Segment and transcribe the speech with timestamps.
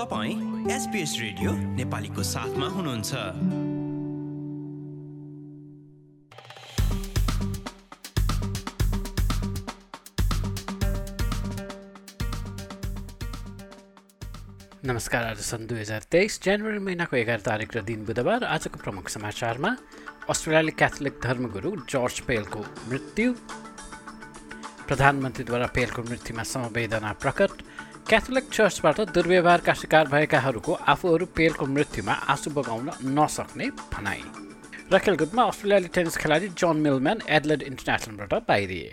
[0.00, 3.12] तपाईँ SBS radio नेपालीको साथमा हुनुहुन्छ।
[14.84, 19.08] नमस्कार आज सन् दुई हजार तेइस जनवरी महिनाको एघार तारिक र दिन बुधबार आजको प्रमुख
[19.12, 19.76] समाचारमा
[20.32, 23.32] अस्ट्रेलियाली क्याथोलिक धर्मगुरु जर्ज पेलको मृत्यु।
[24.88, 27.52] प्रधानमन्त्रीद्वारा पेलको मृत्युमा समवेदना प्रकट।
[28.10, 34.22] क्याथोलिक चर्चबाट दुर्व्यवहारका शिकार भएकाहरूको आफूहरू पेलको मृत्युमा आँसु बगाउन नसक्ने भनाई।
[34.90, 38.90] र खेलकुदमा अस्ट्रेलियाली टेनिस खेलाडी जन मिलम्यान एडलेड इन्टरनेसनलबाट बाहिरिए।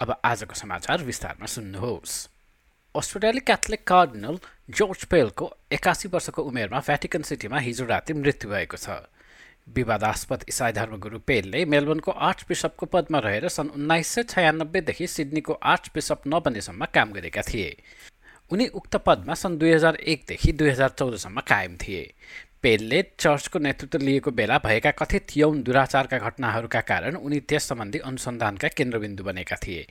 [0.00, 2.37] अब आजको समाचार विस्तारमा सुन्नुहोस्।
[2.94, 4.36] अस्ट्रेलियाली क्याथोलिक कार्डिनल
[4.70, 8.96] जर्ज पेलको एकासी वर्षको उमेरमा भ्याटिकन सिटीमा हिजो राति मृत्यु भएको छ।
[9.68, 15.90] विवादास्पद इसाई धर्मगुरु पेलले मेलबर्नको आर्च बिसपको पदमा रहेर सन् उन्नाइस सय छयानब्बेदेखि सिडनीको आर्च
[15.94, 17.70] बिसप नबनेसम्म काम गरेका थिए।
[18.50, 22.04] उनी उक्त पदमा सन् दुई हजार एकदेखि दुई हजार चौधसम्म कायम थिए।
[22.62, 28.68] पेलले चर्चको नेतृत्व लिएको बेला भएका कथित यौन दुराचारका घटनाहरूका कारण उनी त्यस सम्बन्धी अनुसन्धानका
[28.68, 29.86] केन्द्रबिन्दु बनेका थिए।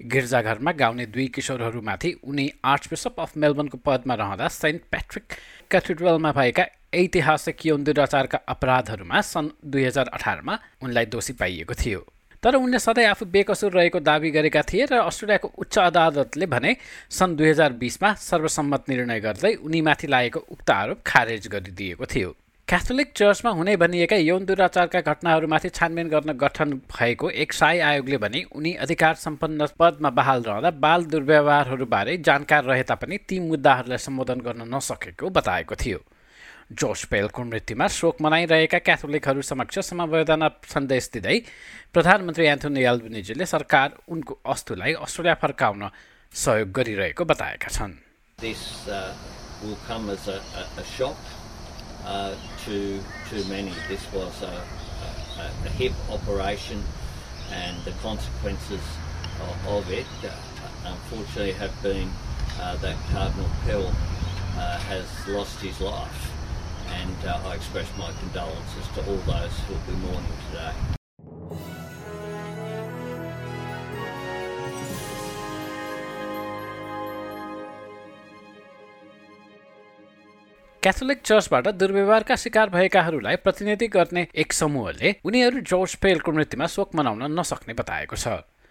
[0.00, 5.24] गिर्जाघरमा गाउने दुई किशोरहरूमाथि उनी आर्चबिसप अफ मेलबर्नको पदमा रहँदा सेन्ट प्याट्रिक
[5.70, 12.00] क्याथेड्रलमा भएका ऐतिहासिक यौन दुराचारका अपराधहरूमा सन् दुई हजार अठारमा उनलाई दोषी पाइएको थियो।
[12.42, 16.76] तर उनले सधैँ आफू बेकसुर रहेको दावी गरेका थिए र अस्ट्रेलियाको उच्च अदालतले भने
[17.10, 22.34] सन् दुई हजार बिसमा सर्वसम्मत निर्णय गर्दै उनीमाथि लागेको उक्त आरोप खारेज गरिदिएको थियो।
[22.70, 28.42] क्याथोलिक चर्चमा हुने भनिएका यौन दुराचारका घटनाहरूमाथि छानबिन गर्न गठन भएको एक साई आयोगले भने
[28.54, 34.62] उनी अधिकार सम्पन्न पदमा बहाल रहँदा बाल दुर्व्यवहारहरूबारे जानकार रहे तापनि ती मुद्दाहरूलाई सम्बोधन गर्न
[34.74, 35.98] नसकेको बताएको थियो।
[36.70, 41.36] जोस पेलको मृत्युमा शोक मनाइरहेका क्याथोलिकहरू समक्ष समवेदना सन्देश दिँदै
[41.90, 45.82] प्रधानमन्त्री एन्थोनी एल्बनिजीले सरकार उनको अस्तुलाई अस्ट्रेलिया फर्काउन
[46.34, 47.98] सहयोग गरिरहेको बताएका छन्।
[48.38, 48.62] This
[52.04, 52.34] uh,
[52.66, 53.72] will come as a, a, a shock uh, to, to many.
[53.88, 54.62] This was a,
[55.38, 56.82] a, a hip operation
[57.52, 58.80] and the consequences
[59.40, 60.30] of, of it uh,
[60.84, 62.10] unfortunately have been
[62.60, 66.32] uh, that Cardinal Pell uh, has lost his life
[66.88, 70.99] and uh, I express my condolences to all those who will be mourning today.
[80.82, 87.38] Catholic चर्चबाट दुर्व्यवहारका शिकार भएकाहरूलाई प्रतिनिधि गर्ने एक समूहले उनीहरू George पेलको मृत्युमा शोक मनाउन
[87.38, 88.28] नसक्ने बताएको छ।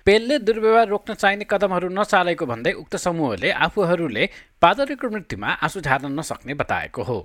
[0.08, 4.30] पेलले दुर्व्यवहार रोक्न चाहिने कदमहरू नचालेको भन्दै उक्त समूहले आफूहरूले
[4.62, 7.20] पादरीको मृत्युमा आँसु झार्न नसक्ने बताएको हो।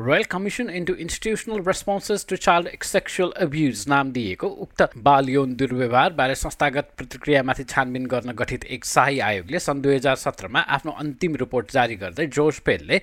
[0.00, 6.34] Royal commission into institutional responses to child sexual abuse नाम दिएको उक्त बाल यौन दुर्व्यवहारबारे
[6.34, 11.72] संस्थागत प्रतिक्रियामाथि छानबिन गर्न गठित एक शाही आयोगले सन् दुई हजार सत्रमा आफ्नो अन्तिम रिपोर्ट
[11.72, 13.00] जारी गर्दै जोर्ज पेलले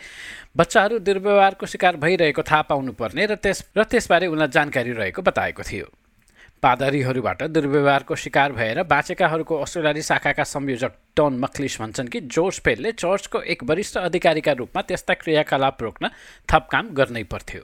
[0.57, 5.85] बच्चाहरू दुर्व्यवहारको शिकार भइरहेको थाहा पाउनुपर्ने र त्यस र त्यसबारे उनलाई जानकारी रहेको बताएको थियो।
[6.63, 13.41] पादरीहरूबाट दुर्व्यवहारको शिकार भएर बाँचेकाहरूको अस्ट्रेलियाली शाखाका संयोजक टन मक्लिस भन्छन् कि जोर्ज पेलले चर्चको
[13.41, 16.07] एक वरिष्ठ अधिकारीका रूपमा त्यस्ता क्रियाकलाप रोक्न
[16.53, 17.61] थप काम गर्नै पर्थ्यो।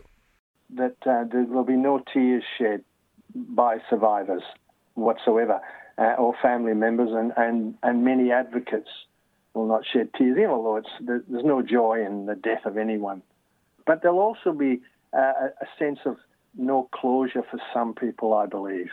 [16.56, 18.92] No closure for some people, I believe.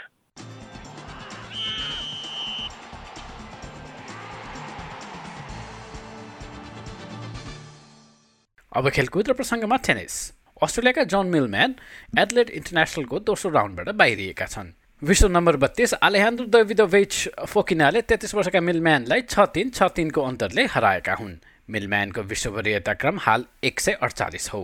[8.73, 10.15] अब खेलकुद र प्रसङ्गमा टेनिस।
[10.63, 11.75] अस्ट्रेलियाका जन मिलम्यान
[12.19, 14.73] एथलेट इन्टरनेसनलको दोस्रो राउन्डबाट बाहिरिएका छन्।
[15.03, 17.15] विश्व नम्बर बत्तीस आलेहान्द्रो दविदोभिच
[17.51, 23.19] फोकिनाले तेत्तिस वर्षका मिलम्यानलाई छ तिन छ तिनको अन्तरले हराएका हुन्। मिलम्यानको विश्व वरियता क्रम
[23.27, 24.63] हाल एक सय अडचालिस हो।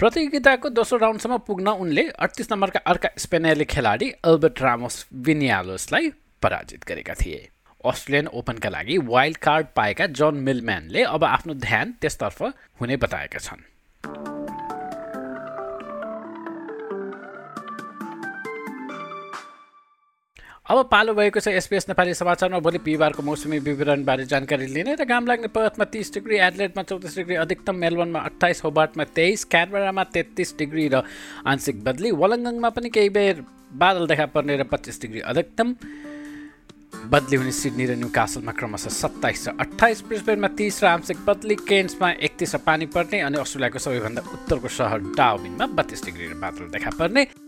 [0.00, 4.96] प्रतियोगिताको दोस्रो राउन्डसम्म पुग्न उनले अडतिस नम्बरका अर्का स्पेनियली खेलाडी अल्बर्ट रामोस
[5.26, 6.10] विनियालोसलाई
[6.42, 7.40] पराजित गरेका थिए।
[7.84, 12.42] अस्ट्रेलियन ओपनका लागि वाइल्ड कार्ड पाएका जन मिलम्यानले अब आफ्नो ध्यान त्यसतर्फ
[12.80, 13.66] हुने बताएका छन्।
[20.68, 25.26] अब पालो भएको छ एसपिएस नेपाली समाचारमा। भोलि बिहिबारको मौसमी विवरणबारे जानकारी लिने र घाम
[25.26, 30.88] लाग्ने पर्थमा तिस डिग्री एडलेटमा चौतिस डिग्री अधिकतम मेलबर्नमा अठाइस होबार्टमा तेइस क्यानबरामा तेत्तिस डिग्री
[30.92, 31.02] र
[31.48, 35.74] आंशिक बदली। वलङ्गङमा पनि केही बेर बादल देखा पर्ने र पच्चिस डिग्री अधिकतम
[37.08, 41.56] बदली हुने सिडनी र न्यू कासलमा क्रमशः सत्ताइस र अठाइस ब्रिस्बेनमा तिस र आंशिक बदली।
[41.64, 46.68] केन्समा एकतिस र पानी पर्ने अनि अस्ट्रेलियाको सबैभन्दा उत्तरको सहर डाउबिनमा बत्तिस डिग्री र बादल
[46.76, 47.47] देखा पर्ने।